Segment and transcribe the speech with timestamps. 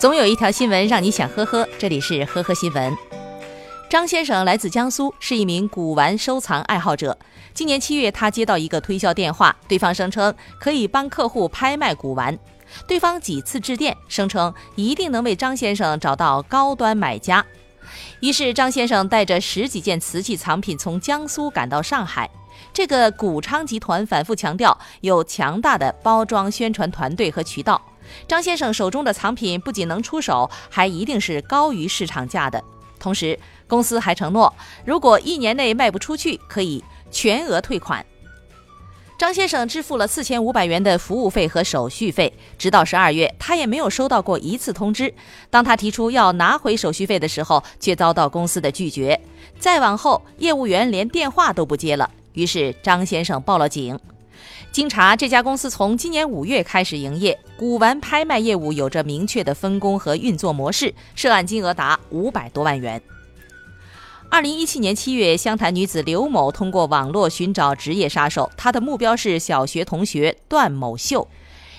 [0.00, 2.96] 总有一条新闻让你想呵呵，这里是呵呵新闻。
[3.90, 7.18] 张先生来自江苏，是一名古玩收藏爱好者。
[7.52, 12.38] 今年七月，他接到一个推销电话，对方声称可以帮客户拍卖古玩。
[12.86, 17.44] 对方几次致电，声称一定能为张先生找到高端买家。
[18.20, 22.30] 于是，张先生带着十几件瓷器藏品从江苏赶到上海。
[22.72, 27.80] 这个古昌集团反复强调有强大的包装宣传团队和渠道。
[28.26, 32.62] 张先生手中的藏品不仅能出手，还一定是高于市场价的。
[32.98, 34.52] 同时，公司还承诺，
[34.84, 38.04] 如果一年内卖不出去，可以全额退款。
[39.16, 45.14] 张先生支付了四千五百元的服务费和手续费，直到十二月，他也没有收到过一次通知。
[45.50, 49.20] 当他提出要拿回手续费的时候，却遭到公司的拒绝。
[49.58, 52.10] 再往后，业务员连电话都不接了。
[52.32, 53.98] 于是，张先生报了警。
[54.72, 63.02] 经查，这家公司从今年五月开始营业，古玩拍卖业务有着明确的分工和运作模式，涉案金额达五百多万元。
[64.30, 71.26] 二零一七年七月，湘潭女子刘某通过网络寻找职业杀手，她的目标是小学同学段某秀。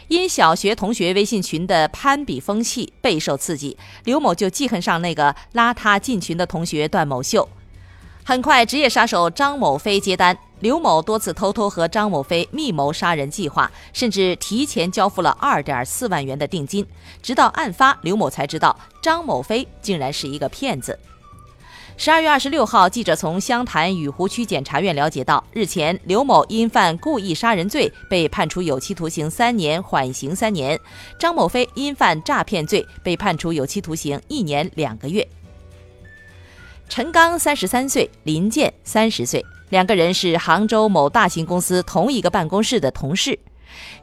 [0.10, 7.48] 因小学同学微信群的攀比风气备受刺激，刘某就记恨上那个拉他进群的同学段某秀。
[8.32, 10.38] 很快，职业杀手张某飞接单。
[10.62, 16.88] 刘某多次偷偷和张某飞密谋杀人计划，甚至提前交付了二点四万元的定金。
[17.22, 20.98] 直到案发，刘某才知道张某飞竟然是一个骗子。
[21.98, 30.78] 十二月二十六号，记者从湘潭雨湖区检察院了解到，日前刘某因犯故意杀人罪被判处有期徒刑三年，缓刑三年；
[31.20, 35.28] 张某飞因犯诈骗罪被判处有期徒刑一年两个月。
[36.92, 39.46] 陈刚三十三岁，林健三十岁。
[39.70, 43.40] 两个人是杭州某大型公司同一个办公室的同事。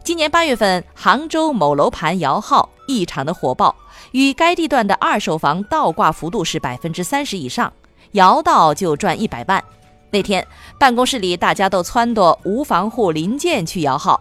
[0.03, 3.77] 今年八月份，杭州某楼盘摇号异常的火爆，
[4.13, 7.71] 与该地段的二手房倒挂幅度是百分之三十以上，
[8.13, 9.63] 摇到就赚一百万。
[10.09, 10.47] 那天
[10.81, 14.19] 办公室里大家都撺掇无房户林建去摇号，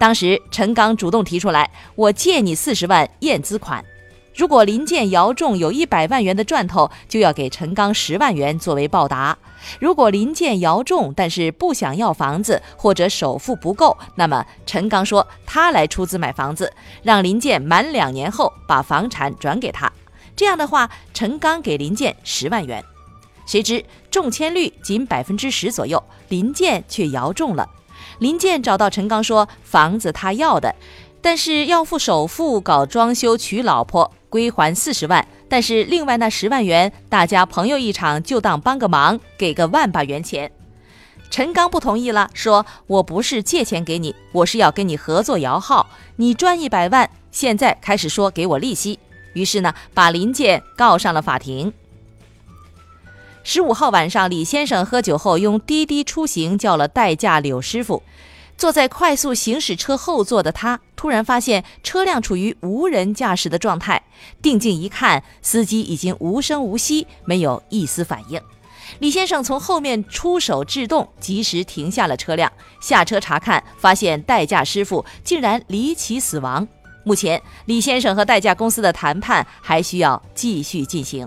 [0.00, 3.84] 当时陈刚主动提出来：“我借你四十万验资款，
[4.40, 9.36] 如果林建摇中有一百万元的赚头，就要给陈刚十万元作为报答。”
[9.78, 19.92] 如果林建摇中，但是不想要房子或者首付不够，那么陈刚说他来出资买房子，让林建满两年后把房产转给他。
[20.34, 22.82] 这样的话，陈刚给林建十万元。
[23.44, 27.68] 谁知中签率仅百分之十左右，林建却摇中了。
[28.20, 30.74] 林建找到陈刚说房子他要的，
[31.20, 35.26] 但是要付首付搞装修娶老婆，归还四十万。
[35.48, 40.50] 但是另外那十万元，大家朋友一场，就当帮个忙，给个万把元钱。
[41.28, 48.98] 陈刚不同意了，说我不是借钱给你，我是要跟你合作摇号，你赚一百万，现在开始说给我利息。
[49.34, 51.72] 于是呢，把林建告上了法庭。
[53.44, 58.02] 十五号晚上，李先生喝酒后用滴滴出行叫了代驾柳师傅。
[58.60, 64.02] 坐在快速行驶车后座的他，突然发现车辆处于无人驾驶的状态。
[64.42, 68.38] 定睛一看，司机已经无声无息，没有一丝反应。
[68.98, 72.52] 李先生从后面出手制动，及时停下了车辆。
[72.82, 76.68] 下车查看，发现代驾师傅竟然离奇死亡。
[77.02, 81.26] 目前，李先生和代驾公司的谈判还需要继续进行。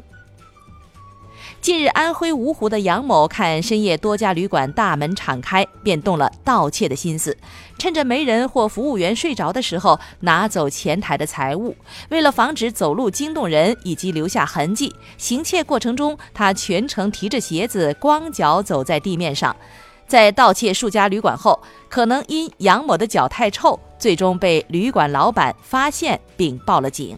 [1.63, 7.38] 近日，安徽芜湖的杨某看深夜多家旅馆大门敞开，便动了盗窃的心思。
[7.79, 11.73] 趁着没人或服务员睡着的时候，拿走前台的财物。
[12.09, 19.56] 为了防止走路惊动人以及留下痕迹，行窃过程中他全程提着鞋子，光脚走在地面上。
[20.06, 21.57] 在盗窃数家旅馆后，
[21.88, 27.18] 可能因杨某的脚太臭，最终被旅馆老板发现并报了警。